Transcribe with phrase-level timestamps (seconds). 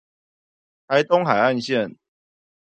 [0.87, 1.97] 臺東海岸線